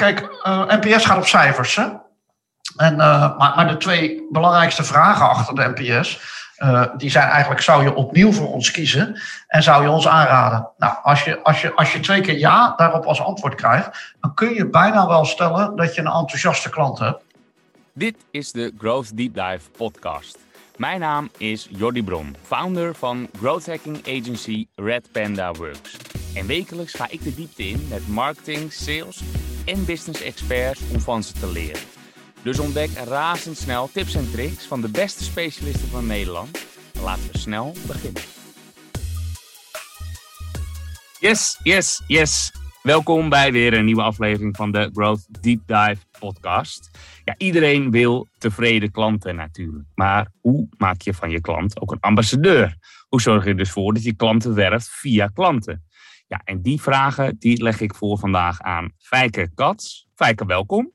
[0.00, 1.76] kijk, uh, NPS gaat op cijfers.
[1.76, 1.86] Hè?
[2.76, 6.20] En, uh, maar, maar, de twee belangrijkste vragen achter de NPS,
[6.58, 10.68] uh, die zijn eigenlijk, zou je opnieuw voor ons kiezen en zou je ons aanraden?
[10.78, 14.34] Nou, als je, als je, als je twee keer ja daarop als antwoord krijgt, dan
[14.34, 17.22] kun je bijna wel stellen dat je een enthousiaste klant hebt.
[17.92, 20.38] Dit is de Growth Deep Dive podcast.
[20.76, 26.09] Mijn naam is Jordi Brom, founder van growth hacking agency Red Panda Works.
[26.34, 29.22] En wekelijks ga ik de diepte in met marketing, sales
[29.64, 31.80] en business experts om van ze te leren.
[32.42, 36.66] Dus ontdek razendsnel tips en tricks van de beste specialisten van Nederland.
[36.94, 38.22] En laten we snel beginnen.
[41.20, 42.52] Yes, yes, yes.
[42.82, 46.90] Welkom bij weer een nieuwe aflevering van de Growth Deep Dive podcast.
[47.24, 49.88] Ja, iedereen wil tevreden klanten natuurlijk.
[49.94, 52.76] Maar hoe maak je van je klant ook een ambassadeur?
[53.08, 55.84] Hoe zorg je dus voor dat je klanten werft via klanten?
[56.30, 60.08] Ja, en die vragen die leg ik voor vandaag aan Fijke Kats.
[60.14, 60.92] Fijke, welkom.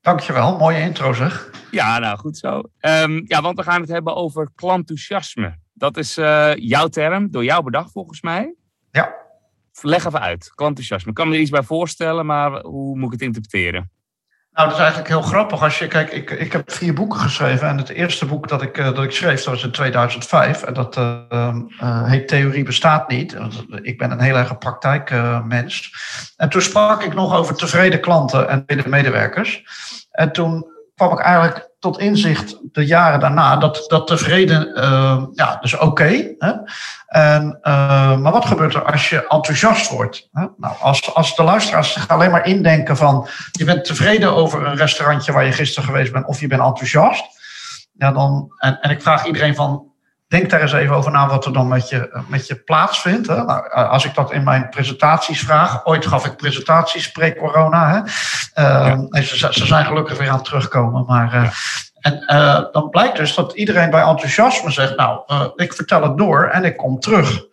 [0.00, 1.50] Dankjewel, mooie intro zeg.
[1.70, 2.62] Ja, nou goed zo.
[2.80, 5.58] Um, ja, want we gaan het hebben over klantenthousiasme.
[5.72, 8.54] Dat is uh, jouw term, door jou bedacht volgens mij.
[8.90, 9.14] Ja.
[9.80, 11.10] Leg even uit, klantenthousiasme.
[11.10, 13.90] Ik kan me er iets bij voorstellen, maar hoe moet ik het interpreteren?
[14.58, 15.62] Nou, dat is eigenlijk heel grappig.
[15.62, 17.68] Als je, kijk, ik, ik heb vier boeken geschreven.
[17.68, 20.62] En het eerste boek dat ik, dat ik schreef, dat was in 2005.
[20.62, 23.36] En dat uh, uh, heet Theorie bestaat niet.
[23.82, 25.92] Ik ben een heel erg praktijkmens.
[26.36, 29.64] en toen sprak ik nog over tevreden klanten en medewerkers.
[30.10, 35.58] En toen kwam ik eigenlijk tot inzicht de jaren daarna dat, dat tevreden, uh, ja,
[35.60, 36.34] dus oké.
[37.06, 40.28] En, uh, maar wat gebeurt er als je enthousiast wordt?
[40.32, 40.46] Hè?
[40.56, 44.76] Nou, als, als de luisteraars zich alleen maar indenken van je bent tevreden over een
[44.76, 47.24] restaurantje waar je gisteren geweest bent of je bent enthousiast.
[47.92, 49.87] Ja, dan, en, en ik vraag iedereen van
[50.28, 53.26] Denk daar eens even over na wat er dan met je, met je plaatsvindt.
[53.26, 53.44] Hè?
[53.44, 55.86] Nou, als ik dat in mijn presentaties vraag.
[55.86, 57.90] Ooit gaf ik presentaties pre-corona.
[57.90, 57.98] Hè?
[58.62, 61.04] Uh, ze, ze, zijn gelukkig weer aan het terugkomen.
[61.04, 61.50] Maar, uh,
[61.98, 64.96] En uh, dan blijkt dus dat iedereen bij enthousiasme zegt...
[64.96, 65.20] nou,
[65.56, 67.44] ik vertel het door en ik kom terug.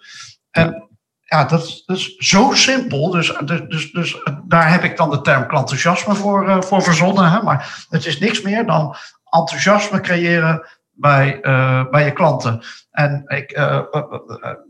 [0.51, 3.09] En ja, dat, dat is zo simpel.
[3.09, 7.31] Dus, dus, dus, dus daar heb ik dan de term klantenthousiasme voor, voor verzonnen.
[7.31, 7.41] Hè?
[7.41, 8.95] Maar het is niks meer dan
[9.29, 12.61] enthousiasme creëren bij, uh, bij je klanten.
[12.91, 13.81] En ik, uh,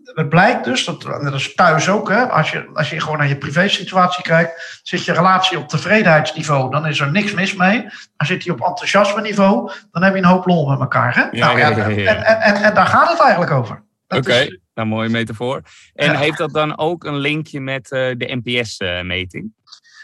[0.04, 3.28] het blijkt dus, dat, dat is thuis ook, hè, als, je, als je gewoon naar
[3.28, 7.82] je privésituatie kijkt, zit je relatie op tevredenheidsniveau, dan is er niks mis mee.
[7.82, 11.16] Maar zit die op enthousiasme niveau, dan heb je een hoop lol met elkaar.
[11.16, 11.22] Hè?
[11.32, 13.84] Ja, nou, ja, en, en, en, en, daar gaat het eigenlijk over.
[14.08, 14.60] Oké, okay.
[14.74, 15.62] nou mooie metafoor.
[15.94, 19.54] En heeft dat dan ook een linkje met de NPS-meting?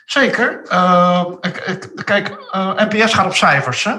[0.06, 0.62] Zeker.
[2.04, 2.30] kijk,
[2.76, 3.84] NPS gaat op cijfers.
[3.84, 3.94] Hè?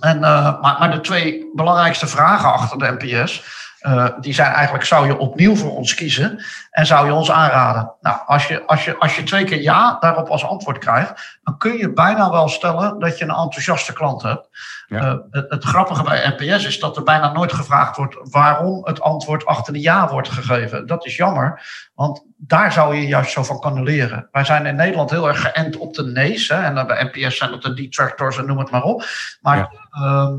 [0.00, 3.42] En, uh, maar, maar, de twee belangrijkste vragen achter de NPS,
[3.80, 7.92] uh, die zijn eigenlijk, zou je opnieuw voor ons kiezen en zou je ons aanraden?
[8.00, 11.58] Nou, als je, als je, als je twee keer ja daarop als antwoord krijgt, dan
[11.58, 14.48] kun je bijna wel stellen dat je een enthousiaste klant hebt.
[14.88, 15.02] Ja.
[15.02, 19.00] Uh, het, het, grappige bij NPS is dat er bijna nooit gevraagd wordt waarom het
[19.00, 20.86] antwoord achter de ja wordt gegeven.
[20.86, 21.62] Dat is jammer,
[21.94, 24.28] want daar zou je juist zo van kunnen leren.
[24.32, 26.48] Wij zijn in Nederland heel erg geënt op de nee's.
[26.48, 29.04] Hè, en bij NPS zijn dat de detractors en noem het maar op.
[29.40, 29.70] Maar ja.
[30.02, 30.34] uh,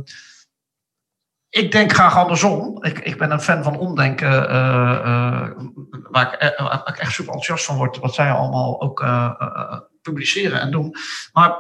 [1.49, 2.83] ik denk graag andersom.
[2.83, 5.49] Ik, ik ben een fan van omdenken, uh, uh,
[6.09, 9.05] waar, ik, waar, ik, echt super enthousiast van word, wat zij allemaal ook
[10.01, 10.95] publiceren en doen.
[11.33, 11.55] Maar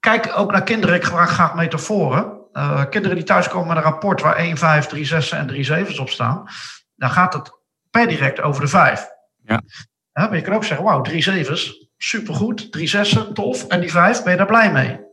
[0.00, 0.94] kijk ook naar kinderen.
[0.94, 2.38] Ik gebruik graag metaforen.
[2.90, 6.10] kinderen die thuiskomen met een rapport waar 1, 5, 3, 6 en 3, 7's op
[6.10, 6.48] staan,
[6.94, 7.50] dan gaat het
[7.90, 9.08] per direct over de 5.
[9.44, 9.60] Ja.
[10.12, 14.22] maar je kan ook zeggen, wauw, 3 7's, supergoed, 3 6's, tof, en die 5,
[14.22, 15.09] ben je daar blij mee?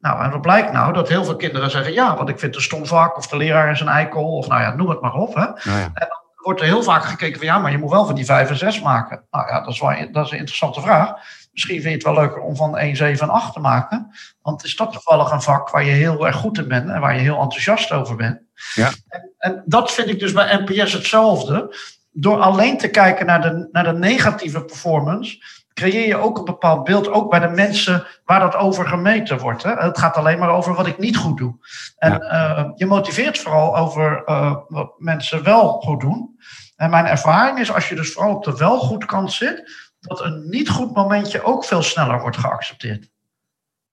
[0.00, 0.92] Nou, en wat blijkt nou?
[0.92, 3.36] Dat heel veel kinderen zeggen ja, want ik vind het een stom vak, of de
[3.36, 5.34] leraar is een eikel, of nou ja, noem het maar op.
[5.34, 5.40] Hè?
[5.40, 5.84] Nou ja.
[5.84, 8.24] En dan wordt er heel vaak gekeken van ja, maar je moet wel van die
[8.24, 9.24] 5 en 6 maken.
[9.30, 11.12] Nou ja, dat is, wel, dat is een interessante vraag.
[11.52, 14.10] Misschien vind je het wel leuker om van 1, 7 en 8 te maken.
[14.42, 17.14] Want is dat toevallig een vak waar je heel erg goed in bent en waar
[17.14, 18.40] je heel enthousiast over bent.
[18.74, 18.90] Ja.
[19.08, 21.76] En, en dat vind ik dus bij NPS hetzelfde.
[22.12, 25.38] Door alleen te kijken naar de, naar de negatieve performance
[25.80, 29.62] creëer je ook een bepaald beeld, ook bij de mensen waar dat over gemeten wordt.
[29.62, 29.72] Hè?
[29.72, 31.54] Het gaat alleen maar over wat ik niet goed doe.
[31.96, 32.58] En ja.
[32.58, 36.38] uh, je motiveert vooral over uh, wat mensen wel goed doen.
[36.76, 40.24] En mijn ervaring is, als je dus vooral op de wel goed kant zit, dat
[40.24, 43.10] een niet goed momentje ook veel sneller wordt geaccepteerd.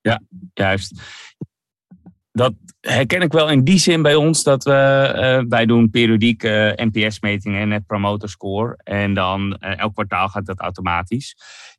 [0.00, 0.20] Ja,
[0.54, 1.00] juist.
[2.32, 6.42] Dat herken ik wel in die zin bij ons dat we, uh, wij doen periodiek
[6.76, 8.78] NPS-metingen, Net Promoter Score.
[8.82, 11.36] En dan elk kwartaal gaat dat automatisch.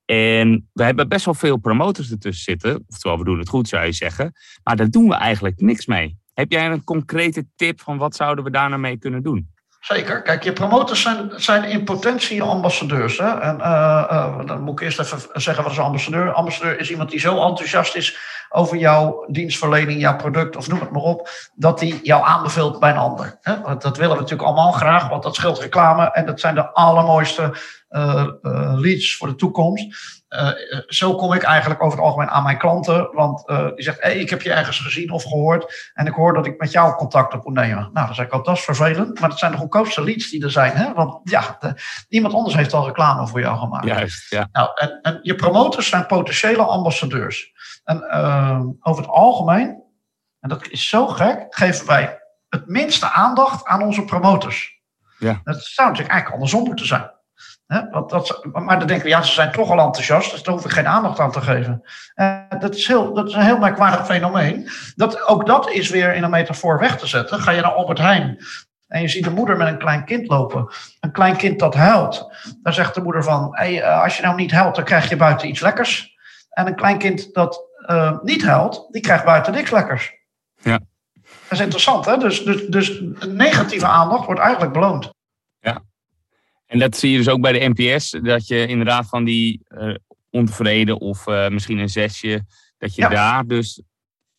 [0.09, 2.85] En we hebben best wel veel promotors ertussen zitten.
[2.88, 4.33] Oftewel, we doen het goed, zou je zeggen.
[4.63, 6.17] Maar daar doen we eigenlijk niks mee.
[6.33, 9.50] Heb jij een concrete tip van wat zouden we daar nou mee kunnen doen?
[9.79, 10.21] Zeker.
[10.21, 13.17] Kijk, je promotors zijn, zijn in potentie ambassadeurs.
[13.17, 13.39] Hè?
[13.39, 16.33] En uh, dan moet ik eerst even zeggen wat is een ambassadeur.
[16.33, 18.17] Ambassadeur is iemand die zo enthousiast is
[18.50, 22.92] over jouw dienstverlening, jouw product of noem het maar op, dat hij jou aanbeveelt bij
[22.92, 23.38] een ander.
[23.42, 23.78] Hè?
[23.78, 27.54] Dat willen we natuurlijk allemaal graag, want dat scheelt reclame en dat zijn de allermooiste
[27.90, 28.25] uh,
[28.75, 30.18] leads voor de toekomst.
[30.30, 30.50] Uh,
[30.88, 33.10] zo kom ik eigenlijk over het algemeen aan mijn klanten.
[33.13, 35.92] Want uh, die zegt, hey, ik heb je ergens gezien of gehoord.
[35.94, 37.90] En ik hoor dat ik met jou contact op moet nemen.
[37.94, 39.19] Nou, dan zeg ik al, dat is vervelend.
[39.19, 40.72] Maar dat zijn de goedkoopste leads die er zijn.
[40.72, 40.94] Hè?
[40.94, 41.74] Want ja, de,
[42.10, 43.86] iemand anders heeft al reclame voor jou gemaakt.
[43.86, 44.50] Juist, ja.
[44.51, 47.51] Nou, en, en je promotors zijn potentiële ambassadeurs.
[47.84, 48.38] En uh,
[48.81, 49.83] over het algemeen,
[50.39, 52.19] en dat is zo gek, geven wij
[52.50, 54.81] het minste aandacht aan onze promotors.
[55.18, 55.41] Ja.
[55.44, 57.12] Dat zou natuurlijk eigenlijk andersom moeten zijn.
[57.91, 60.65] Want dat, maar dan denken we, ja, ze zijn toch al enthousiast, dus daar hoef
[60.65, 61.81] ik geen aandacht aan te geven.
[62.15, 64.69] Uh, dat, is heel, dat is een heel merkwaardig fenomeen.
[64.95, 67.39] Dat, ook dat is weer in een metafoor weg te zetten.
[67.39, 68.45] Ga je naar Albert Heijn
[68.88, 70.68] en je ziet een moeder met een klein kind lopen.
[71.00, 72.31] Een klein kind dat huilt.
[72.62, 75.15] Dan zegt de moeder van, hey, uh, als je nou niet huilt, dan krijg je
[75.15, 76.18] buiten iets lekkers.
[76.50, 80.13] En een klein kind dat uh, niet huilt, die krijgt buiten niks lekkers.
[80.62, 80.80] Ja.
[81.21, 82.18] Dat is interessant, hè?
[82.18, 85.13] Dus, dus, dus negatieve aandacht wordt eigenlijk beloond.
[85.59, 85.83] Ja.
[86.65, 89.95] En dat zie je dus ook bij de NPS, dat je inderdaad van die uh,
[90.30, 92.45] ontevreden of uh, misschien een zesje,
[92.77, 93.09] dat je ja.
[93.09, 93.81] daar dus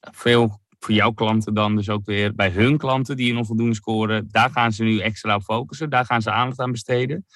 [0.00, 4.29] veel voor jouw klanten dan dus ook weer bij hun klanten die een onvoldoende scoren,
[4.31, 7.26] daar gaan ze nu extra op focussen, daar gaan ze aandacht aan besteden.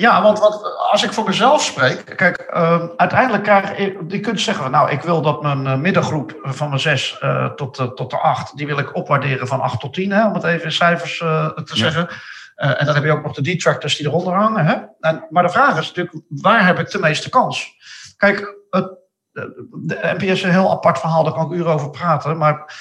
[0.00, 4.40] Ja, want wat, als ik voor mezelf spreek, kijk, uh, uiteindelijk krijg ik, je kunt
[4.40, 8.18] zeggen, nou, ik wil dat mijn uh, middengroep van mijn zes uh, tot, tot de
[8.18, 11.18] acht, die wil ik opwaarderen van acht tot tien, hè, om het even in cijfers
[11.18, 11.74] te ja.
[11.74, 12.08] zeggen.
[12.54, 14.66] En dan heb je ook nog de detractors die eronder hangen.
[14.66, 14.76] Hè?
[15.00, 17.74] En, maar de vraag is natuurlijk, waar heb ik de meeste kans?
[18.16, 18.90] Kijk, het,
[19.32, 22.38] de, NPS is een heel apart verhaal, daar kan ik uren over praten.
[22.38, 22.74] Maar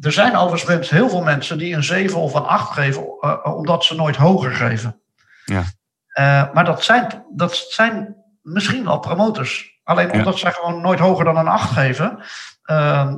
[0.00, 3.22] er zijn overigens heel veel mensen die een 7 of een 8 geven,
[3.56, 5.00] omdat ze nooit hoger geven.
[5.44, 5.64] Ja.
[6.18, 9.80] Uh, maar dat zijn, dat zijn misschien wel promotors.
[9.84, 10.40] Alleen omdat ja.
[10.40, 12.18] zij gewoon nooit hoger dan een 8 geven,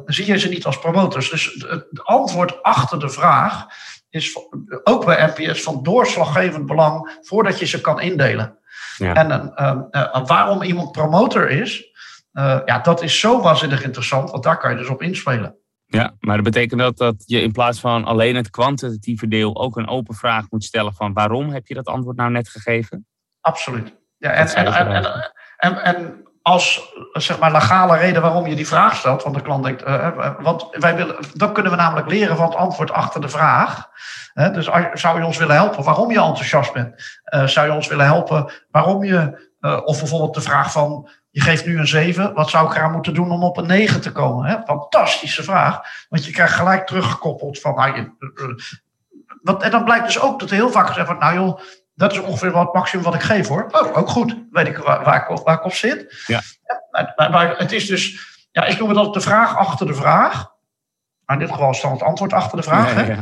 [0.07, 1.31] zie je ze niet als promotors.
[1.31, 3.67] Dus het antwoord achter de vraag
[4.11, 4.39] is
[4.85, 8.59] ook bij NPS van doorslaggevend belang voordat je ze kan indelen.
[8.97, 9.15] Ja.
[9.15, 11.85] En uh, uh, waarom iemand promotor is,
[12.33, 15.57] uh, ja, dat is zo waanzinnig interessant, want daar kan je dus op inspelen.
[15.91, 19.77] Ja, maar dat betekent dat, dat je in plaats van alleen het kwantitatieve deel ook
[19.77, 23.07] een open vraag moet stellen van waarom heb je dat antwoord nou net gegeven?
[23.41, 23.95] Absoluut.
[24.17, 29.23] Ja, en, en, en, en, als zeg maar legale reden waarom je die vraag stelt.
[29.23, 32.57] Want de klant denkt, uh, want wij willen, dan kunnen we namelijk leren van het
[32.57, 33.89] antwoord achter de vraag.
[34.35, 37.21] Uh, dus zou je ons willen helpen waarom je enthousiast bent?
[37.35, 39.49] Uh, zou je ons willen helpen waarom je,
[39.85, 43.15] of bijvoorbeeld de vraag van, je geeft nu een 7, wat zou ik eraan moeten
[43.15, 44.47] doen om op een 9 te komen?
[44.47, 44.57] Hè?
[44.65, 48.11] Fantastische vraag, want je krijgt gelijk teruggekoppeld van, nou, je,
[49.43, 51.61] wat, en dan blijkt dus ook dat er heel vaak gezegd wordt, nou joh,
[51.95, 53.67] dat is ongeveer wat maximum wat ik geef hoor.
[53.71, 54.37] Oh, ook goed.
[54.51, 56.23] Weet ik waar, waar, ik, waar ik op zit.
[56.27, 56.41] Ja.
[56.63, 59.95] ja maar, maar, het is dus, ja, ik noem het altijd de vraag achter de
[59.95, 60.57] vraag.
[61.25, 62.95] Maar in dit geval is dan het antwoord achter de vraag.
[62.95, 63.17] Hè?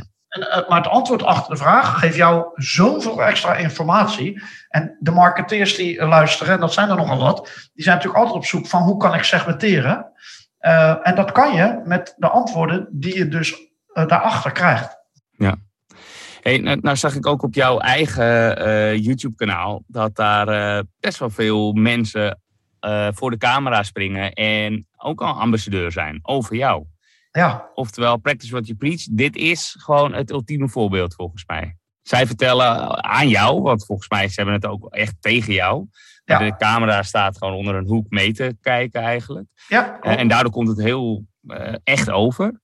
[0.68, 4.42] Maar het antwoord achter de vraag geeft jou zoveel extra informatie.
[4.68, 8.24] En de marketeers die uh, luisteren, en dat zijn er nogal wat, die zijn natuurlijk
[8.24, 10.12] altijd op zoek van hoe kan ik segmenteren.
[10.60, 13.54] Uh, en dat kan je met de antwoorden die je dus
[13.92, 14.96] daarachter krijgt.
[15.30, 15.56] Ja.
[16.46, 21.18] Hey, nou, nou, zag ik ook op jouw eigen uh, YouTube-kanaal dat daar uh, best
[21.18, 22.40] wel veel mensen
[22.80, 26.84] uh, voor de camera springen en ook al ambassadeur zijn over jou.
[27.36, 27.70] Ja.
[27.74, 29.06] Oftewel, practice what you preach.
[29.10, 31.76] Dit is gewoon het ultieme voorbeeld volgens mij.
[32.02, 35.86] Zij vertellen aan jou, want volgens mij ze hebben het ook echt tegen jou.
[36.24, 36.38] Ja.
[36.38, 39.46] De camera staat gewoon onder een hoek mee te kijken eigenlijk.
[39.69, 41.26] Ja, en daardoor komt het heel
[41.84, 42.60] echt over.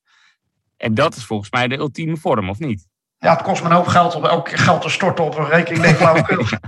[0.76, 2.86] En dat is volgens mij de ultieme vorm, of niet?
[3.18, 5.48] Ja, het kost me een hoop geld om elke keer geld te storten op een
[5.48, 5.84] rekening.
[5.84, 6.36] Nee, flauwekul.
[6.36, 6.60] Nee,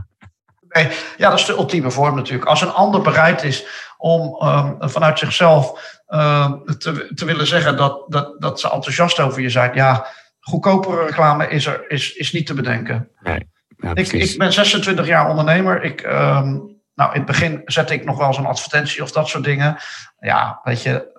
[1.17, 2.49] ja, dat is de ultieme vorm natuurlijk.
[2.49, 3.67] Als een ander bereid is
[3.99, 9.43] om um, vanuit zichzelf um, te, te willen zeggen dat, dat, dat ze enthousiast over
[9.43, 10.07] je zijn, ja,
[10.41, 13.09] goedkopere reclame is, er, is, is niet te bedenken.
[13.21, 15.83] Nee, ja, ik, ik ben 26 jaar ondernemer.
[15.83, 19.29] Ik, um, nou, in het begin zette ik nog wel eens een advertentie of dat
[19.29, 19.77] soort dingen.
[20.19, 21.14] Ja, weet je,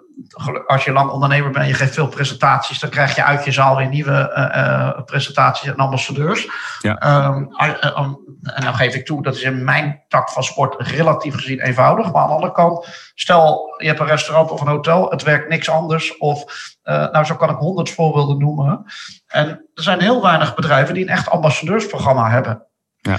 [0.66, 3.52] als je lang ondernemer bent en je geeft veel presentaties, dan krijg je uit je
[3.52, 6.48] zaal weer nieuwe uh, presentaties en ambassadeurs.
[6.82, 7.26] Ja.
[7.26, 10.88] Um, uh, um, en dan geef ik toe, dat is in mijn tak van sport
[10.88, 12.12] relatief gezien eenvoudig.
[12.12, 15.50] Maar aan de andere kant, stel je hebt een restaurant of een hotel, het werkt
[15.50, 16.18] niks anders.
[16.18, 16.44] Of,
[16.84, 18.86] nou zo kan ik honderd voorbeelden noemen.
[19.28, 22.66] En er zijn heel weinig bedrijven die een echt ambassadeursprogramma hebben.
[22.96, 23.18] Ja.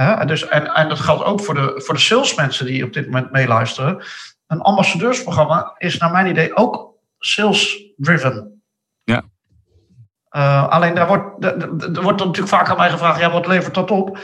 [0.00, 3.06] Uh, dus, en, en dat geldt ook voor de, voor de salesmensen die op dit
[3.06, 4.04] moment meeluisteren
[4.46, 8.62] een ambassadeursprogramma is naar mijn idee ook sales-driven.
[9.04, 9.22] Ja.
[10.68, 14.18] alleen daar wordt, er wordt natuurlijk vaak aan mij gevraagd, ja, wat levert dat op?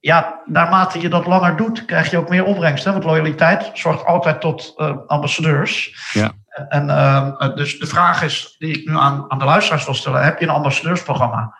[0.00, 2.84] Ja, naarmate je dat langer doet, krijg je ook meer opbrengst.
[2.84, 2.92] Hè?
[2.92, 4.74] Want loyaliteit zorgt altijd tot
[5.06, 5.96] ambassadeurs.
[6.12, 6.32] Ja.
[6.68, 10.24] En ehm, dus de vraag is, die ik nu aan, aan de luisteraars wil stellen,
[10.24, 11.56] heb je een ambassadeursprogramma?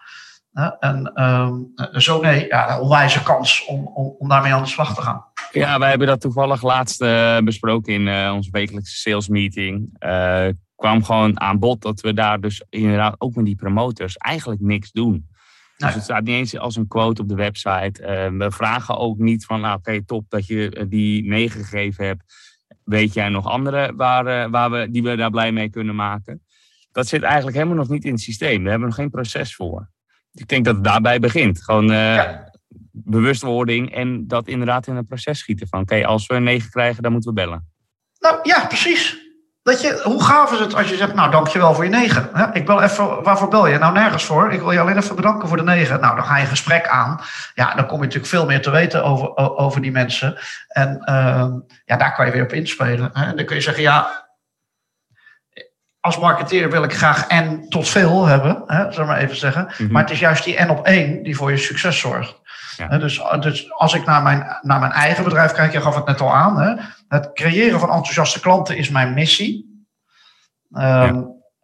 [0.80, 1.54] En ehm,
[1.92, 5.24] zo nee, ja, een onwijze kans om, om, om, daarmee aan de slag te gaan.
[5.52, 9.96] Ja, wij hebben dat toevallig laatst uh, besproken in uh, onze wekelijkse sales meeting.
[10.00, 14.60] Uh, kwam gewoon aan bod dat we daar dus inderdaad ook met die promotors eigenlijk
[14.60, 15.28] niks doen.
[15.76, 18.30] Dus het staat niet eens als een quote op de website.
[18.38, 22.22] we vragen ook niet van, nou oké, top dat je die nee gegeven hebt.
[22.84, 26.42] Weet jij nog andere waar, waar we, die we daar blij mee kunnen maken?
[26.92, 28.62] Dat zit eigenlijk helemaal nog niet in het systeem.
[28.62, 29.88] We hebben nog geen proces voor
[30.40, 31.62] ik denk dat het daarbij begint.
[31.62, 31.86] Gewoon
[33.04, 35.68] bewustwording en dat inderdaad in een proces schieten.
[35.68, 37.68] Van oké, als we een negen krijgen, dan moeten we bellen.
[38.18, 39.26] Nou ja, precies.
[39.62, 42.30] Dat je, hoe gaaf is het als je zegt, nou dankjewel voor je negen.
[42.52, 43.78] Ik bel even, waarvoor bel je?
[43.78, 44.52] Nou nergens voor.
[44.52, 46.00] Ik wil je alleen even bedanken voor de negen.
[46.00, 47.20] Nou, dan ga je een gesprek aan.
[47.54, 50.38] Ja, dan kom je natuurlijk veel meer te weten over, over die mensen.
[50.68, 51.46] En uh,
[51.84, 53.10] ja, daar kan je weer op inspelen.
[53.12, 53.24] Hè?
[53.24, 54.28] En dan kun je zeggen, ja,
[56.00, 59.68] als marketeer wil ik graag en tot veel hebben, hè, zullen we maar even zeggen.
[59.78, 59.92] Mhm.
[59.92, 62.40] Maar het is juist die en op één die voor je succes zorgt.
[62.78, 62.98] Ja.
[62.98, 66.20] Dus, dus, als ik naar mijn, naar mijn eigen bedrijf kijk, je gaf het net
[66.20, 66.60] al aan.
[66.60, 66.74] Hè,
[67.08, 69.84] het creëren van enthousiaste klanten is mijn missie.
[70.72, 71.22] Ehm,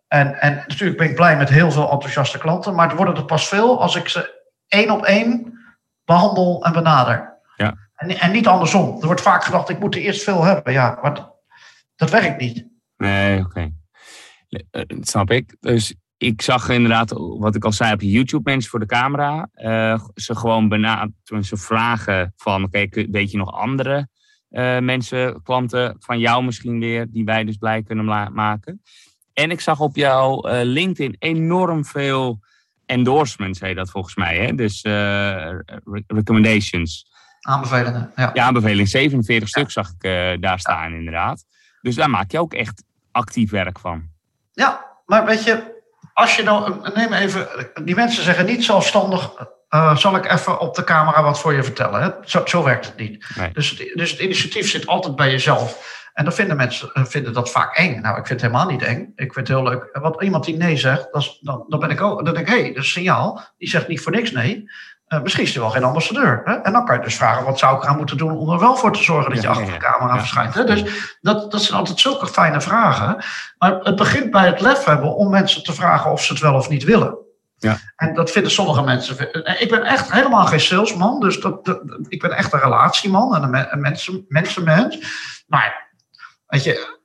[0.09, 3.25] en, en natuurlijk ben ik blij met heel veel enthousiaste klanten, maar het worden er
[3.25, 5.59] pas veel als ik ze één op één
[6.05, 7.39] behandel en benader.
[7.57, 7.75] Ja.
[7.95, 9.01] En, en niet andersom.
[9.01, 10.73] Er wordt vaak gedacht, ik moet er eerst veel hebben.
[10.73, 11.31] Ja, maar
[11.97, 12.67] dat werkt niet.
[12.97, 13.73] Nee, oké.
[14.71, 15.57] Eh, snap ik.
[15.61, 15.95] Dus
[16.25, 19.49] ik zag inderdaad, wat ik al zei op YouTube, mensen voor de camera.
[19.55, 24.09] Uh, ze gewoon benaderen, ze vragen van, oké, weet je nog andere
[24.51, 28.83] uh, mensen, klanten van jou misschien weer, die wij dus blij kunnen maken.
[29.33, 32.41] En ik zag op jouw LinkedIn enorm veel
[32.87, 34.39] endorsements, heet dat volgens mij.
[34.39, 34.55] Hè?
[34.55, 34.83] Dus
[36.07, 37.13] recommendations.
[37.41, 38.31] Aanbevelingen, ja.
[38.35, 38.87] Ja, aanbevelingen.
[38.87, 41.45] 47 stuk zag ik daar staan inderdaad.
[41.81, 44.09] Dus daar maak je ook echt actief werk van.
[44.53, 45.74] Ja, maar weet je,
[46.15, 47.49] als je nou, neem even,
[47.85, 49.31] die mensen zeggen niet zelfstandig,
[49.71, 52.03] uh, zal ik even op de camera wat voor je vertellen.
[52.03, 52.11] Hè?
[52.25, 53.27] Zo, zo werkt het niet.
[53.53, 55.93] Dus, dus het initiatief zit altijd bij jezelf.
[56.13, 58.01] En dan vinden mensen eh, vinden dat vaak eng.
[58.01, 59.13] Nou, ik vind het helemaal niet eng.
[59.17, 59.89] Ik vind het heel leuk.
[59.93, 61.09] Want iemand die nee zegt,
[61.41, 63.45] dan, dan ben ik ook, dan denk ik, hé, hey, dat is een signaal.
[63.59, 64.71] Die zegt niet voor niks nee.
[65.15, 66.41] Uh, misschien is hij wel geen ambassadeur.
[66.45, 66.55] Hè?
[66.55, 68.77] En dan kan je dus vragen, wat zou ik gaan moeten doen om er wel
[68.77, 70.55] voor te zorgen dat je achter de camera verschijnt.
[70.55, 70.65] Hè?
[70.65, 70.85] Dus
[71.21, 73.25] dat, dat zijn altijd zulke fijne vragen.
[73.59, 76.55] Maar het begint bij het lef hebben om mensen te vragen of ze het wel
[76.55, 77.19] of niet willen.
[77.59, 77.79] Ja.
[77.97, 79.33] En dat vinden sommige mensen.
[79.33, 81.79] Eh, ik ben echt helemaal geen salesman, dus dat,
[82.09, 84.99] ik ben echt een relatieman en een, mensen, mensenmens.
[85.47, 85.93] Maar
[86.47, 86.99] weet je,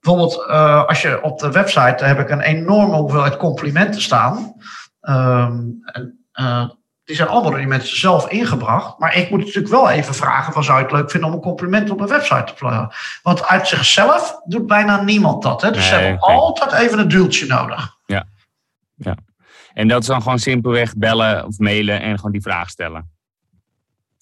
[0.00, 4.54] bijvoorbeeld uh, als je op de website heb ik een enorme hoeveelheid complimenten staan.
[5.00, 5.82] Um,
[6.40, 6.68] uh,
[7.04, 8.98] die zijn allemaal door die mensen zelf ingebracht.
[8.98, 11.42] Maar ik moet natuurlijk wel even vragen: van, zou je het leuk vinden om een
[11.42, 13.20] compliment op een website te plaatsen?
[13.22, 15.62] Want uit zichzelf doet bijna niemand dat.
[15.62, 15.70] Hè?
[15.70, 17.96] Dus ze hebben altijd even een duwtje nodig.
[18.06, 18.24] Ja.
[18.94, 19.16] ja.
[19.74, 23.10] En dat is dan gewoon simpelweg bellen of mailen en gewoon die vraag stellen.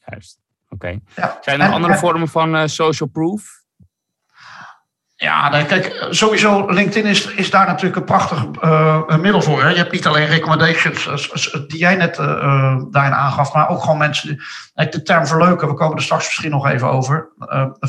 [0.06, 0.38] Juist.
[0.68, 0.98] Oké.
[1.16, 1.38] Ja.
[1.40, 3.61] Zijn er andere vormen van uh, social proof?
[5.22, 9.62] Ja, kijk, sowieso LinkedIn is, is daar natuurlijk een prachtig uh, middel voor.
[9.62, 9.68] Hè?
[9.68, 13.98] Je hebt niet alleen recommendations uh, die jij net uh, daarin aangaf, maar ook gewoon
[13.98, 14.28] mensen.
[14.74, 17.28] Die, de term verleuken, we komen er straks misschien nog even over.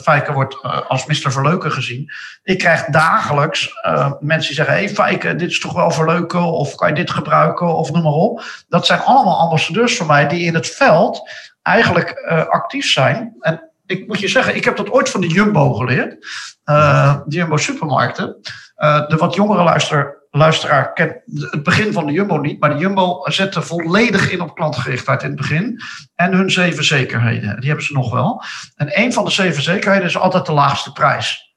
[0.02, 1.32] Fijke wordt als Mr.
[1.32, 2.12] Verleuken gezien.
[2.44, 3.74] Ik krijg dagelijks
[4.20, 7.76] mensen die zeggen: hey, Fijke, dit is toch wel verleuken, of kan je dit gebruiken,
[7.76, 8.44] of noem maar op.
[8.68, 11.30] Dat zijn allemaal ambassadeurs voor mij die in het veld
[11.62, 12.12] eigenlijk
[12.50, 13.36] actief zijn.
[13.40, 16.26] En ik moet je zeggen, ik heb dat ooit van de Jumbo geleerd.
[16.66, 18.38] Uh, de Jumbo supermarkten.
[18.78, 22.60] Uh, de wat jongere luister, luisteraar kent het begin van de Jumbo niet.
[22.60, 25.82] Maar de Jumbo zette volledig in op klantgerichtheid in het begin.
[26.16, 27.60] En hun zeven zekerheden.
[27.60, 28.44] Die hebben ze nog wel.
[28.76, 31.56] En een van de zeven zekerheden is altijd de laagste prijs.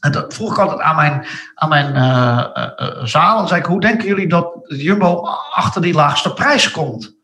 [0.00, 3.40] En dat vroeg ik altijd aan mijn, aan mijn uh, zaal.
[3.40, 5.20] En zei ik, hoe denken jullie dat Jumbo
[5.54, 7.15] achter die laagste prijs komt?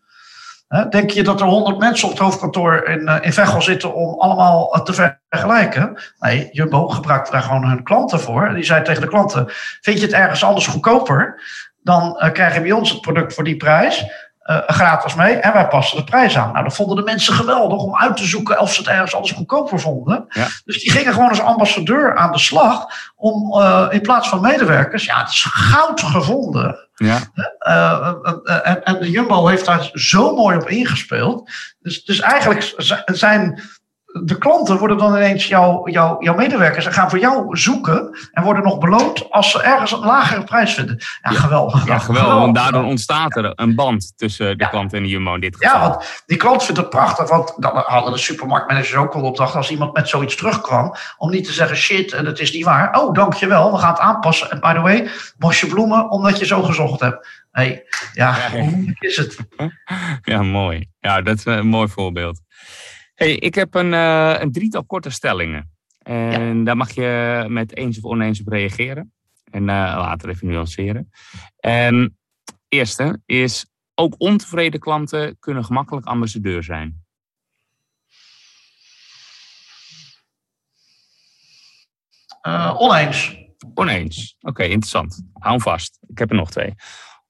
[0.90, 4.20] Denk je dat er honderd mensen op het hoofdkantoor in, uh, in Veghel zitten om
[4.20, 6.02] allemaal uh, te vergelijken?
[6.18, 8.54] Nee, Jumbo gebruikte daar gewoon hun klanten voor.
[8.54, 9.44] Die zei tegen de klanten,
[9.80, 11.42] vind je het ergens anders goedkoper?
[11.82, 14.04] Dan uh, krijg je bij ons het product voor die prijs.
[14.66, 16.52] gratis mee en wij passen de prijs aan.
[16.52, 19.32] Nou, dat vonden de mensen geweldig om uit te zoeken of ze het ergens anders
[19.32, 20.26] goedkoper vonden.
[20.64, 22.86] Dus die gingen gewoon als ambassadeur aan de slag
[23.16, 23.60] om
[23.90, 27.20] in plaats van medewerkers, ja, het is goud gevonden ja.
[27.68, 28.14] Uh,
[28.62, 31.50] en, en, de Jumbo heeft daar zo mooi op ingespeeld.
[31.78, 33.62] Dus, dus eigenlijk zijn
[34.12, 38.42] de klanten worden dan ineens jouw, jouw, jouw medewerkers en gaan voor jou zoeken en
[38.42, 40.98] worden nog beloond als ze ergens een lagere prijs vinden.
[41.22, 41.86] Ja, geweldig.
[41.86, 45.40] Ja, geweldig, want daardoor ontstaat er een band tussen de klant en de Jumbo in
[45.40, 45.80] dit geval.
[45.80, 49.54] Ja, want die klant vindt het prachtig, want dan hadden de supermarktmanagers ook wel opdracht
[49.54, 53.00] als iemand met zoiets terugkwam, om niet te zeggen shit, en het is niet waar.
[53.00, 54.50] Oh, dankjewel, we gaan het aanpassen.
[54.50, 55.08] En by the way,
[55.50, 57.28] je bloemen omdat je zo gezocht hebt.
[57.50, 59.36] Hey, ja, hoe is het?
[60.22, 60.88] Ja, mooi.
[61.00, 62.40] Ja, dat is een mooi voorbeeld.
[63.14, 65.70] Hey, ik heb een, uh, een drietal korte stellingen.
[65.98, 69.12] En daar mag je met eens of oneens op reageren.
[69.50, 71.10] En uh, later even nuanceren.
[71.56, 72.18] En
[72.68, 77.04] eerste is, ook ontevreden klanten kunnen gemakkelijk ambassadeur zijn.
[82.42, 83.36] Uh, oneens.
[83.74, 84.36] Oneens.
[84.40, 85.22] Oké, interessant.
[85.32, 85.98] Hou hem vast.
[86.06, 86.74] Ik heb er nog twee.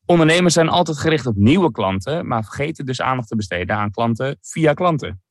[0.04, 4.38] Ondernemers zijn altijd gericht op nieuwe klanten, maar vergeten dus aandacht te besteden aan klanten
[4.40, 5.22] via klanten.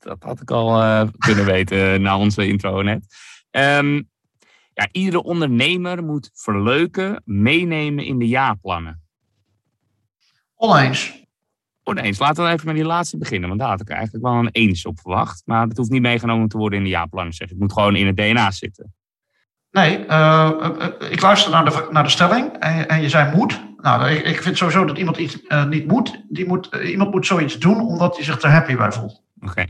[0.00, 3.06] Dat had ik al uh, kunnen weten na onze intro net.
[3.50, 4.08] Um,
[4.74, 9.02] ja, iedere ondernemer moet verleuken, meenemen in de jaarplannen.
[10.54, 11.24] Oneens.
[11.82, 12.18] Oneens.
[12.18, 14.86] Laten we even met die laatste beginnen, want daar had ik eigenlijk wel een eens
[14.86, 15.42] op verwacht.
[15.44, 17.32] Maar het hoeft niet meegenomen te worden in de jaarplannen.
[17.32, 17.48] Zeg.
[17.48, 18.94] Het moet gewoon in het DNA zitten.
[19.70, 20.50] Nee, uh,
[21.10, 23.60] ik luister naar de, naar de stelling en, en je zei moet.
[23.76, 26.24] Nou, ik, ik vind sowieso dat iemand iets uh, niet moet.
[26.28, 29.22] Die moet iemand moet zoiets doen omdat hij zich er happy bij voelt.
[29.40, 29.50] Oké.
[29.50, 29.68] Okay.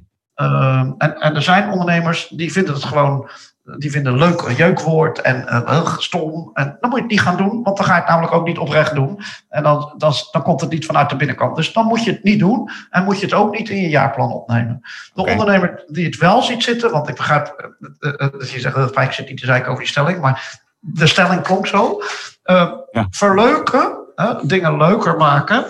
[0.98, 3.30] En, en er zijn ondernemers die vinden het gewoon
[3.78, 6.50] die vinden een leuk jeukwoord en uh, stom.
[6.54, 8.46] En dan moet je het niet gaan doen, want dan ga je het namelijk ook
[8.46, 9.20] niet oprecht doen.
[9.48, 11.56] En dan, dan, dan komt het niet vanuit de binnenkant.
[11.56, 13.88] Dus dan moet je het niet doen en moet je het ook niet in je
[13.88, 14.80] jaarplan opnemen.
[15.14, 18.98] De ondernemer die het wel ziet zitten, want ik begrijp uh, dat je zegt dat
[18.98, 22.02] ik zit niet te zeiken over die stelling, maar de stelling klonk zo.
[22.42, 23.06] Ja.
[23.10, 23.98] Verleuken,
[24.42, 25.64] dingen leuker maken.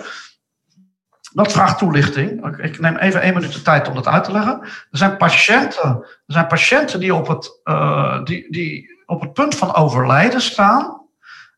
[1.33, 2.57] Dat vraagt toelichting.
[2.57, 4.59] Ik neem even één minuut de tijd om dat uit te leggen.
[4.61, 9.55] Er zijn patiënten, er zijn patiënten die, op het, uh, die, die op het punt
[9.55, 11.01] van overlijden staan,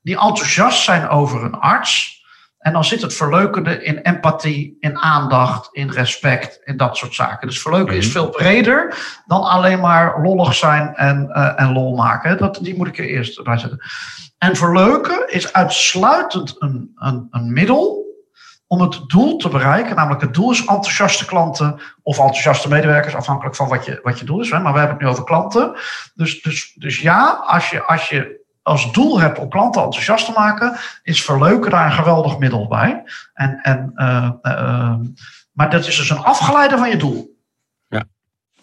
[0.02, 2.22] die enthousiast zijn over een arts.
[2.58, 7.48] En dan zit het verleukende in empathie, in aandacht, in respect, in dat soort zaken.
[7.48, 8.14] Dus verleuken is mhm.
[8.14, 12.38] veel breder dan alleen maar lollig zijn en, uh, en lol maken.
[12.38, 13.80] Dat, die moet ik er eerst bij zetten.
[14.38, 18.03] En verleuken is uitsluitend een, een, een middel
[18.74, 19.96] om het doel te bereiken.
[19.96, 24.26] Namelijk het doel is enthousiaste klanten of enthousiaste medewerkers, afhankelijk van wat je, wat je
[24.26, 24.50] doel is.
[24.50, 24.60] Hè?
[24.60, 25.76] Maar we hebben het nu over klanten.
[26.14, 30.32] Dus, dus, dus ja, als je, als je als doel hebt om klanten enthousiast te
[30.32, 33.04] maken, is verleuken daar een geweldig middel bij.
[33.34, 34.96] En, en, uh, uh,
[35.52, 37.38] maar dat is dus een afgeleide van je doel.
[37.88, 38.04] Ja,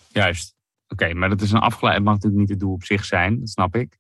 [0.09, 0.55] juist.
[0.89, 3.41] Oké, maar dat is een afgeleide, het mag natuurlijk niet het doel op zich zijn,
[3.41, 3.99] dat snap ik.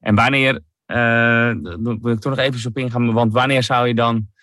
[0.00, 1.52] En wanneer, uh,
[2.00, 4.34] wil ik toch nog even op ingaan, want wanneer zou je dan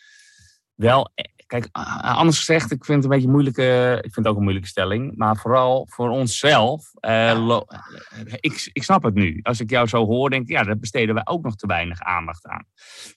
[0.84, 1.70] wel, eh, kijk,
[2.02, 5.18] anders gezegd, ik vind het een beetje moeilijke, ik vind het ook een moeilijke stelling,
[5.18, 7.60] maar vooral voor onszelf, uh,
[8.40, 9.40] ik, ik snap het nu.
[9.42, 12.00] Als ik jou zo hoor, denk ik, ja, daar besteden wij ook nog te weinig
[12.00, 12.66] aandacht aan.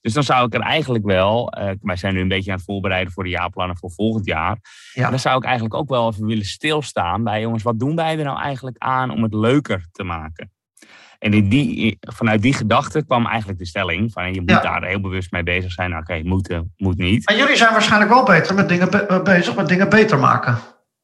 [0.01, 2.67] Dus dan zou ik er eigenlijk wel, uh, wij zijn nu een beetje aan het
[2.67, 4.59] voorbereiden voor de jaarplannen voor volgend jaar,
[4.93, 5.11] ja.
[5.11, 8.25] dan zou ik eigenlijk ook wel even willen stilstaan bij, jongens, wat doen wij er
[8.25, 10.51] nou eigenlijk aan om het leuker te maken?
[11.19, 15.01] En in die, vanuit die gedachte kwam eigenlijk de stelling van je moet daar heel
[15.01, 15.91] bewust mee bezig zijn.
[15.91, 17.29] Nou, oké, okay, moet, moet niet.
[17.29, 20.59] En jullie zijn waarschijnlijk wel beter met dingen be eh, bezig met dingen beter maken.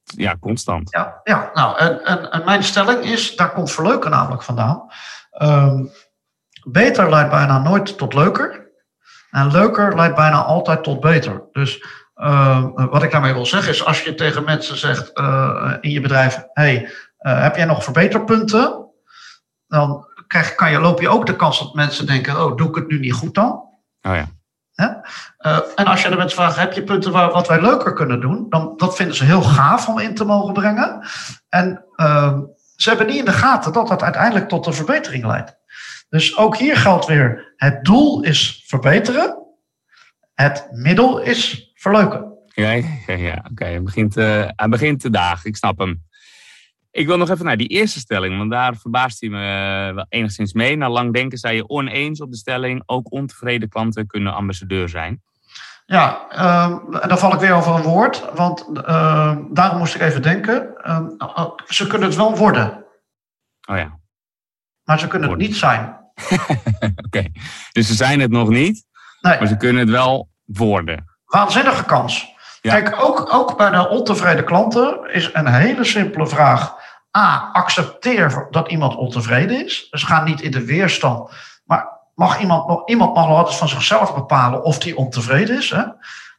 [0.04, 0.90] Ja, constant.
[0.90, 4.82] Ja, ja nou, en, en, en mijn stelling is, daar komt verleuken namelijk vandaan.
[5.42, 5.90] Um,
[6.64, 8.70] beter leidt bijna nooit tot leuker.
[9.30, 11.42] En leuker leidt bijna altijd tot beter.
[11.52, 11.84] Dus
[12.16, 16.00] uh, wat ik daarmee wil zeggen is, als je tegen mensen zegt uh, in je
[16.00, 18.81] bedrijf: hey, uh, heb jij nog verbeterpunten?
[19.78, 22.74] Dan krijg, kan je, loop je ook de kans dat mensen denken: oh, doe ik
[22.74, 23.50] het nu niet goed dan?
[24.02, 24.28] Oh ja.
[25.38, 28.20] Uh, en als je de mensen vraagt: heb je punten waar, wat wij leuker kunnen
[28.20, 28.46] doen?
[28.48, 31.06] Dan dat vinden ze heel gaaf om in te mogen brengen.
[31.48, 32.38] En uh,
[32.76, 35.56] ze hebben niet in de gaten dat dat uiteindelijk tot een verbetering leidt.
[36.08, 39.38] Dus ook hier geldt weer: het doel is verbeteren,
[40.34, 42.32] het middel is verleuken.
[42.46, 43.34] Ja, ja, ja.
[43.34, 43.50] oké.
[43.50, 43.68] Okay.
[43.68, 46.02] Hij, begint, uh, hij begint te dagen, ik snap hem.
[46.92, 49.38] Ik wil nog even naar die eerste stelling, want daar verbaast hij me
[49.88, 50.76] eh, wel enigszins mee.
[50.76, 55.22] Na lang denken zei je oneens op de stelling, ook ontevreden klanten kunnen ambassadeur zijn.
[55.86, 60.00] Ja, uh, en dan val ik weer over een woord, want uh, daarom moest ik
[60.00, 60.74] even denken.
[60.86, 62.84] Uh, ze kunnen het wel worden.
[63.68, 63.98] Oh ja.
[64.84, 65.96] Maar ze kunnen het niet zijn.
[67.06, 67.24] Oké,
[67.72, 68.84] dus ze zijn het nog niet,
[69.20, 69.38] nee.
[69.38, 71.04] maar ze kunnen het wel worden.
[71.24, 72.34] Waanzinnige kans.
[72.70, 76.74] Kijk, ook, ook bij de ontevreden klanten is een hele simpele vraag.
[77.16, 79.86] A, accepteer dat iemand ontevreden is.
[79.90, 81.30] Dus ga niet in de weerstand.
[81.64, 85.70] Maar mag iemand, nog, iemand mag nog altijd van zichzelf bepalen of die ontevreden is.
[85.70, 85.84] Hè?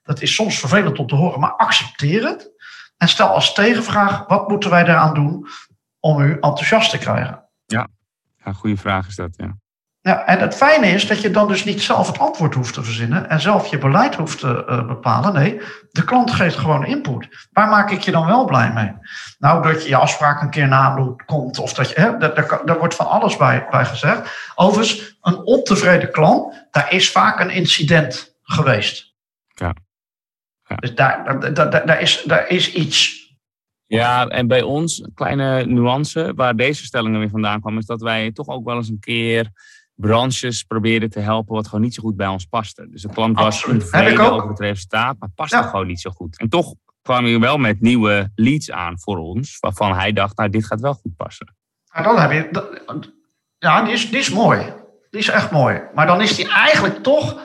[0.04, 2.52] Dat is soms vervelend om te horen, maar accepteer het.
[2.98, 5.48] En stel als tegenvraag, wat moeten wij daaraan doen
[6.00, 7.50] om u enthousiast te krijgen?
[7.66, 7.88] Ja,
[8.46, 9.58] ja goede vraag is dat, ja.
[10.04, 12.84] Ja, en het fijne is dat je dan dus niet zelf het antwoord hoeft te
[12.84, 15.34] verzinnen en zelf je beleid hoeft te uh, bepalen.
[15.34, 15.62] Nee,
[15.92, 17.48] de klant geeft gewoon input.
[17.52, 18.92] Waar maak ik je dan wel blij mee?
[19.40, 22.78] Nou, dat je je afspraak een keer na komt of dat je, hè, daar, daar,
[22.78, 24.52] wordt van alles bij, bij gezegd.
[24.56, 29.14] Overigens, een ontevreden klant, daar is vaak een incident geweest.
[29.48, 29.76] Ja.
[30.64, 30.76] ja.
[30.76, 33.28] Dus daar, daar, daar, daar, is, daar is iets.
[33.86, 38.02] Ja, en bij ons, een kleine nuance, waar deze stellingen weer vandaan kwam, is dat
[38.02, 39.52] wij toch ook wel eens een keer
[39.96, 42.88] branches probeerden te helpen wat gewoon niet zo goed bij ons paste.
[42.90, 45.62] Dus de klant was tevreden over het resultaat, maar paste ja.
[45.62, 46.40] gewoon niet zo goed.
[46.40, 50.50] En toch kwam hij wel met nieuwe leads aan voor ons, waarvan hij dacht, nou
[50.50, 51.56] dit gaat wel goed passen.
[51.92, 52.50] En dan heb je,
[53.58, 54.74] ja, die is, die is mooi.
[55.10, 55.82] Die is echt mooi.
[55.94, 57.40] Maar dan is die eigenlijk toch,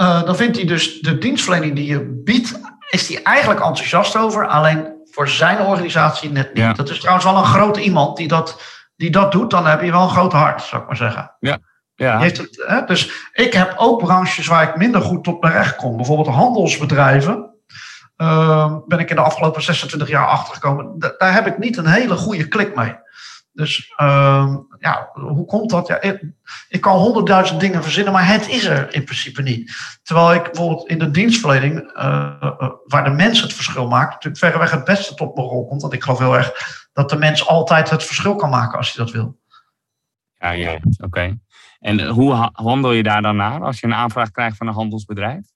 [0.00, 4.46] uh, dan vindt hij dus de dienstverlening die je biedt, is hij eigenlijk enthousiast over,
[4.46, 6.62] alleen voor zijn organisatie net niet.
[6.62, 6.72] Ja.
[6.72, 8.62] Dat is trouwens wel een groot iemand die dat
[9.00, 11.36] die dat doet, dan heb je wel een groot hart, zou ik maar zeggen.
[11.40, 11.58] Ja.
[11.94, 12.18] Ja.
[12.18, 12.84] Heeft het, hè?
[12.84, 15.96] Dus ik heb ook branches waar ik minder goed tot mijn recht kom.
[15.96, 17.54] Bijvoorbeeld handelsbedrijven.
[18.16, 20.94] Uh, ben ik in de afgelopen 26 jaar achtergekomen.
[21.18, 22.96] daar heb ik niet een hele goede klik mee.
[23.52, 25.86] Dus uh, ja, hoe komt dat?
[25.86, 26.00] Ja,
[26.68, 29.72] ik, kan honderdduizend dingen verzinnen, maar het is er in principe niet.
[30.02, 34.70] Terwijl ik bijvoorbeeld in de dienstverlening, uh, waar de mens het verschil maakt, natuurlijk verreweg
[34.70, 35.82] het beste tot mijn rol komt.
[35.82, 36.52] Want ik geloof heel erg
[36.92, 39.38] dat de mens altijd het verschil kan maken als hij dat wil.
[40.34, 41.38] Ja, ja, oké.
[41.78, 45.46] En hoe handel je daar dan naar als je een aanvraag krijgt van een handelsbedrijf?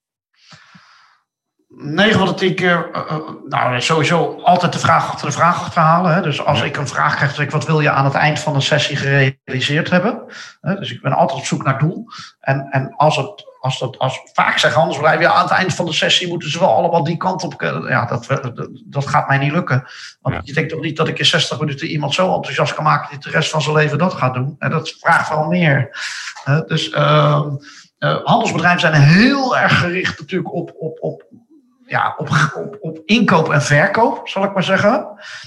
[1.77, 6.15] 9 van de 10 keer, uh, nou sowieso altijd de vraag achter de vraag achterhalen.
[6.15, 6.23] Hè.
[6.23, 8.55] Dus als ik een vraag krijg, zeg ik wat wil je aan het eind van
[8.55, 10.23] een sessie gerealiseerd hebben?
[10.61, 12.07] Dus ik ben altijd op zoek naar doel.
[12.41, 15.87] En, en als het, als dat, als vaak zeggen handelsbedrijven, ja, aan het eind van
[15.87, 17.63] de sessie moeten ze wel allemaal die kant op.
[17.89, 19.85] Ja, dat, dat, dat gaat mij niet lukken.
[20.21, 20.41] Want ja.
[20.45, 23.23] je denkt toch niet dat ik in 60 minuten iemand zo enthousiast kan maken dat
[23.23, 24.57] de rest van zijn leven dat gaat doen.
[24.59, 25.89] En dat vraagt wel meer.
[26.67, 27.47] Dus uh,
[27.99, 31.25] uh, handelsbedrijven zijn heel erg gericht natuurlijk op, op, op
[31.87, 35.07] ja, op, op, op inkoop en verkoop, zal ik maar zeggen.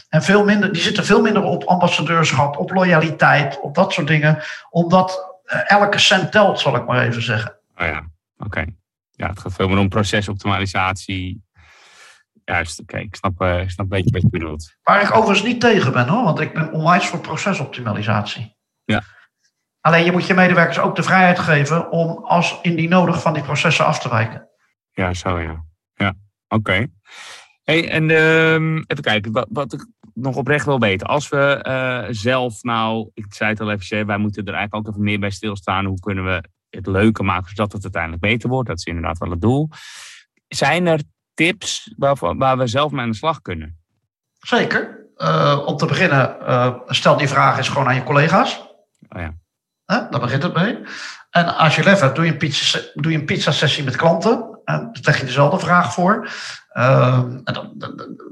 [0.09, 4.43] En veel minder, die zitten veel minder op ambassadeurschap, op loyaliteit, op dat soort dingen.
[4.69, 7.59] Omdat uh, elke cent telt, zal ik maar even zeggen.
[7.77, 8.65] Oh ja, oké.
[9.11, 11.45] Ja, het gaat veel meer om procesoptimalisatie.
[12.45, 12.97] Juist, oké.
[12.97, 14.75] Ik, snap, uh, ik snap een beetje wat je bedoelt.
[14.83, 16.23] Waar ik overigens niet tegen ben, hoor.
[16.23, 18.55] Want ik ben onwijs voor procesoptimalisatie.
[18.85, 19.01] Ja.
[19.81, 23.43] Alleen je moet je medewerkers ook de vrijheid geven om als indien nodig van die
[23.43, 24.49] processen af te wijken.
[24.91, 25.63] Ja, zo ja.
[25.93, 26.13] Ja.
[26.47, 26.87] Oké.
[27.63, 28.53] Hey, en uh,
[28.87, 31.07] even kijken, wat, wat, ik nog oprecht wil weten.
[31.07, 34.93] Als we uh, zelf nou, ik zei het al even, wij moeten er eigenlijk ook
[34.93, 35.85] even meer bij stilstaan.
[35.85, 38.67] Hoe kunnen we het leuker maken zodat het uiteindelijk beter wordt?
[38.67, 39.69] Dat is inderdaad wel het doel.
[40.47, 41.01] Zijn er
[41.33, 43.79] tips waar, waar we zelf mee aan de slag kunnen?
[44.39, 45.05] Zeker.
[45.17, 48.59] Uh, om te beginnen, uh, stel die vraag eens gewoon aan je collega's.
[49.09, 49.33] Oh ja.
[49.85, 50.77] Daar begint het mee.
[51.29, 53.95] En als je lef hebt, doe je een pizza, doe je een pizza sessie met
[53.95, 54.56] klanten.
[54.67, 56.29] En dan leg je dezelfde vraag voor.
[56.73, 57.19] Uh,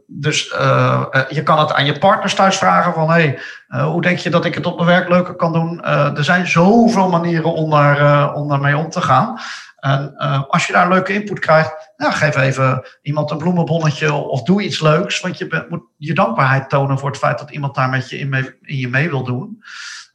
[0.07, 3.09] dus uh, je kan het aan je partners thuis vragen van...
[3.09, 5.83] Hey, hoe denk je dat ik het op mijn werk leuker kan doen?
[5.83, 9.39] er zijn zoveel manieren om, daar, om daarmee om te gaan.
[9.79, 10.15] En
[10.47, 11.93] als je daar leuke input krijgt...
[11.97, 15.21] Geef even iemand een bloemenbonnetje of doe iets leuks.
[15.21, 18.29] Want je moet je dankbaarheid tonen voor het feit dat iemand daar met je in,
[18.29, 19.63] mee, in je mee wil doen.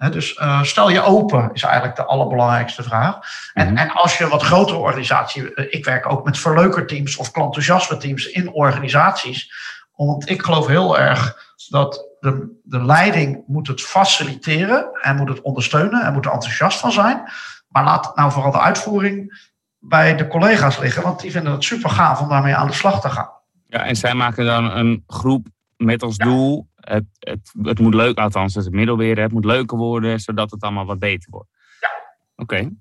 [0.08, 3.18] Dus uh, stel je open is eigenlijk de allerbelangrijkste vraag.
[3.54, 3.78] En, mm -hmm.
[3.78, 7.96] en als je een wat grotere organisatie, uh, ik werk ook met verleukerteams of klantenthousiasme
[7.96, 9.52] teams in organisaties.
[9.96, 15.40] Want ik geloof heel erg dat de, de leiding moet het faciliteren en moet het
[15.40, 17.22] ondersteunen en moet er enthousiast van zijn.
[17.68, 21.90] Maar laat nou vooral de uitvoering bij de collega's liggen, want die vinden het super
[21.90, 23.30] gaaf om daarmee aan de slag te gaan.
[23.66, 26.24] Ja, en zij maken dan een groep met als ja.
[26.24, 30.62] doel het, het, het moet leuk, althans het middelweer, het moet leuker worden, zodat het
[30.62, 31.48] allemaal wat beter wordt.
[31.80, 31.88] Ja.
[32.36, 32.54] Oké.
[32.54, 32.72] Okay.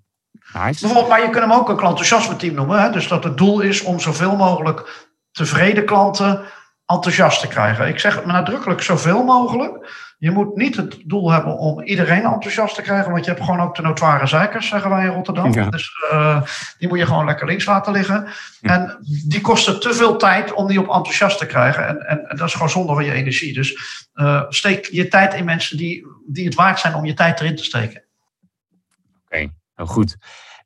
[0.54, 0.80] Nice.
[0.80, 2.82] Bijvoorbeeld, maar je kunt hem ook een klantenthousiasme team noemen.
[2.82, 2.92] Hè?
[2.92, 6.42] Dus dat het doel is om zoveel mogelijk tevreden klanten
[6.90, 7.88] enthousiast te krijgen.
[7.88, 9.98] Ik zeg het nadrukkelijk zoveel mogelijk.
[10.18, 13.60] Je moet niet het doel hebben om iedereen enthousiast te krijgen, want je hebt gewoon
[13.60, 15.54] ook de notoire zeikers, zeggen wij in Rotterdam.
[15.54, 15.70] Ja.
[15.70, 16.42] Dus uh,
[16.78, 18.28] die moet je gewoon lekker links laten liggen.
[18.62, 18.74] Ja.
[18.74, 18.98] En
[19.28, 21.88] die kosten te veel tijd om die op enthousiast te krijgen.
[21.88, 23.54] En, en, en dat is gewoon zonde van je energie.
[23.54, 27.40] Dus uh, steek je tijd in mensen die, die het waard zijn om je tijd
[27.40, 28.04] erin te steken.
[28.04, 30.18] Oké, okay, nou goed.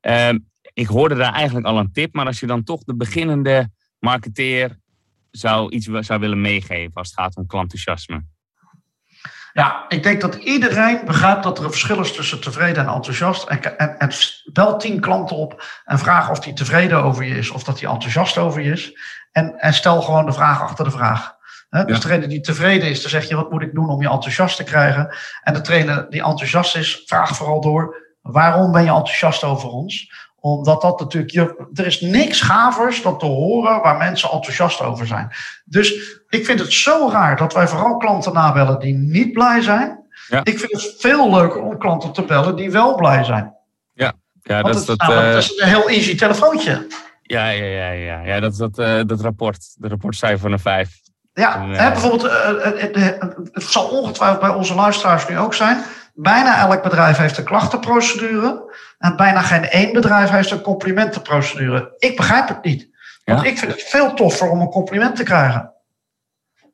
[0.01, 0.29] Uh,
[0.73, 4.81] ik hoorde daar eigenlijk al een tip, maar als je dan toch de beginnende marketeer
[5.37, 8.25] zou iets zou willen meegeven als het gaat om klantenthousiasme?
[9.53, 13.47] Ja, ik denk dat iedereen begrijpt dat er een verschil is tussen tevreden en enthousiast.
[13.47, 14.09] En, en, en
[14.53, 17.89] bel tien klanten op en vraag of die tevreden over je is of dat hij
[17.89, 18.99] enthousiast over je is.
[19.31, 21.35] En, en stel gewoon de vraag achter de vraag.
[21.69, 21.85] Hè?
[21.85, 24.55] Dus degene die tevreden is, dan zeg je wat moet ik doen om je enthousiast
[24.55, 25.15] te krijgen.
[25.41, 30.22] En de trainer die enthousiast is, vraagt vooral door waarom ben je enthousiast over ons?
[30.43, 35.07] Omdat dat natuurlijk, je, er is niks gavers dan te horen waar mensen enthousiast over
[35.07, 35.31] zijn.
[35.65, 39.99] Dus ik vind het zo raar dat wij vooral klanten nabellen die niet blij zijn.
[40.27, 40.39] Ja.
[40.43, 43.53] Ik vind het veel leuker om klanten te bellen die wel blij zijn.
[43.93, 46.87] Ja, ja dat is het, dat, namelijk- eh, dat is een heel easy telefoontje.
[47.21, 49.75] ja, ja, ja, ja, ja, dat is dat, eh, dat rapport.
[49.77, 50.89] De rapportcijfer van een 5.
[51.33, 53.11] Ja, En, hè, eh, bijvoorbeeld, eh,
[53.51, 55.83] het zal ongetwijfeld bij onze luisteraars nu ook zijn.
[56.13, 58.75] Bijna elk bedrijf heeft een klachtenprocedure.
[58.97, 61.93] En bijna geen één bedrijf heeft een complimentenprocedure.
[61.97, 62.89] Ik begrijp het niet.
[63.23, 63.49] Want Ja.
[63.49, 65.73] ik vind het veel toffer om een compliment te krijgen.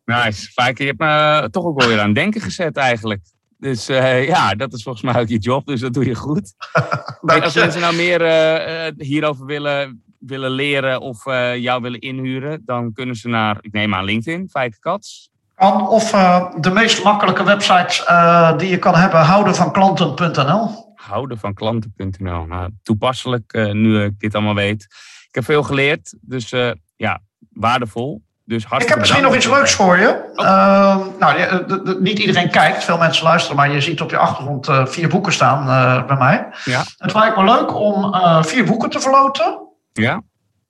[0.06, 0.52] Nice.
[0.54, 3.21] Vaak, je hebt me toch ook wel weer aan denken gezet eigenlijk.
[3.58, 6.54] Dus eh, ja, dat is volgens mij ook je job, dus dat doe je goed.
[7.21, 12.62] Als mensen nou meer eh, eh, hierover willen, willen leren of eh, jou willen inhuren,
[12.65, 15.29] dan kunnen ze naar, ik neem aan LinkedIn, Fijke Kats.
[15.60, 20.93] Kan, of eh, de meest makkelijke website eh, die je kan hebben, houdenvanklanten.nl.
[20.95, 22.45] Houden van klanten.nl.
[22.45, 24.84] Nou, toepasselijk, eh, nu ik dit allemaal weet.
[25.28, 26.50] Ik heb veel geleerd, dus
[26.95, 27.19] ja,
[27.54, 28.22] waardevol.
[28.45, 30.32] Dus Ik heb misschien nog iets leuks voor je.
[30.36, 34.10] Ehm, nou, die- de- de- niet iedereen kijkt, veel mensen luisteren, maar je ziet op
[34.10, 35.65] je achtergrond vier boeken staan
[36.08, 36.48] bij mij.
[36.65, 36.84] Ja.
[36.98, 39.60] Het lijkt me leuk om vier boeken te verloten
[39.93, 40.22] Ja?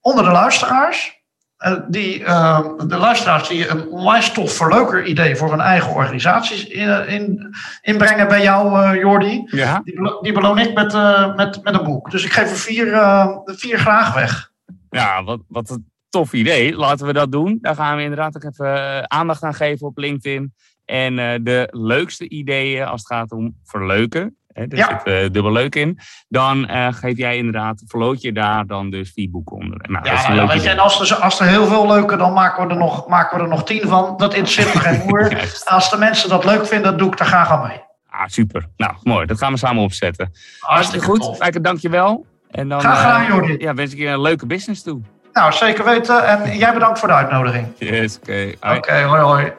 [0.02, 1.19] onder de luisteraars.
[1.60, 6.68] Eh, die, eh, de luisteraars die een onwijs tof verleuker idee voor hun eigen organisaties
[6.68, 9.44] in, in, inbrengen bij jou, eh Jordi.
[9.46, 9.82] Ja?
[9.84, 12.12] Die, die beloon ik met, eh, met, met een boek.
[12.12, 14.52] Dus ik geef er vier, eh, vier graag weg.
[14.90, 16.76] Ja, wat, wat een tof idee.
[16.76, 17.58] Laten we dat doen.
[17.62, 20.54] Daar gaan we inderdaad ook even eh, aandacht aan geven op LinkedIn.
[20.86, 24.38] En eh, de leukste ideeën als het gaat om verleuken.
[24.54, 24.88] Hè, er Ja.
[25.04, 26.00] zit eh, dubbel leuk in.
[26.28, 29.78] Dan eh, geef jij inderdaad, verloot je daar dan dus vier boeken onder.
[29.90, 30.74] Nou, dat is Ja, een ja, leuk weet je, idee.
[30.78, 33.44] en als er, als er heel veel leuke, dan maken we er nog, maken we
[33.44, 34.18] er nog tien van.
[34.18, 35.62] Dat interesseert me geen moer.
[35.66, 37.82] Als de mensen dat leuk vinden, doe ik daar graag aan mee.
[38.10, 38.66] Ah, super.
[38.78, 39.26] Nou, mooi.
[39.26, 40.32] Dat gaan we samen opzetten.
[40.60, 41.38] Hartstikke goed.
[41.38, 42.26] Fijke, dankjewel.
[42.52, 43.56] En dan Graag gedaan, eh, Jordi.
[43.58, 45.02] ja, wens ik je een leuke business toe.
[45.34, 46.28] Nou, zeker weten.
[46.28, 47.68] En jij bedankt voor de uitnodiging.
[47.78, 48.52] Yes, oké.
[48.78, 49.52] Oké, hoi hoi.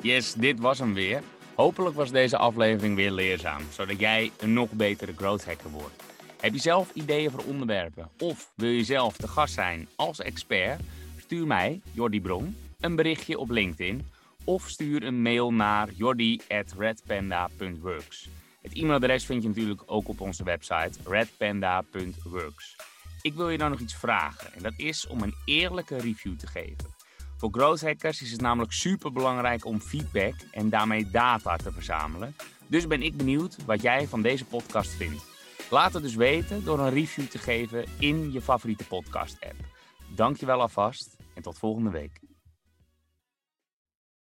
[0.00, 1.20] Yes, dit was hem weer.
[1.56, 6.02] Hopelijk was deze aflevering weer leerzaam, zodat jij een nog betere growth hacker wordt.
[6.40, 10.80] Heb je zelf ideeën voor onderwerpen of wil je zelf te gast zijn als expert?
[11.18, 14.06] Stuur mij, Jordi Bron, een berichtje op LinkedIn
[14.44, 18.28] of stuur een mail naar jordi@redpanda.works.
[18.62, 22.76] Het e-mailadres vind je natuurlijk ook op onze website redpanda.works.
[23.22, 26.46] Ik wil je dan nog iets vragen en dat is om een eerlijke review te
[26.46, 26.95] geven.
[27.36, 32.36] Voor growth hackers is het namelijk super belangrijk om feedback en daarmee data te verzamelen.
[32.66, 35.24] Dus ben ik benieuwd wat jij van deze podcast vindt.
[35.70, 39.64] Laat het dus weten door een review te geven in je favoriete podcast app.
[40.14, 42.20] Dankjewel alvast en tot volgende week.